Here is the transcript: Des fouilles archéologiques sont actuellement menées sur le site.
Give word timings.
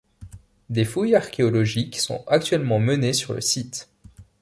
Des 0.71 0.83
fouilles 0.83 1.13
archéologiques 1.13 1.99
sont 1.99 2.23
actuellement 2.25 2.79
menées 2.79 3.13
sur 3.13 3.35
le 3.35 3.41
site. 3.41 3.87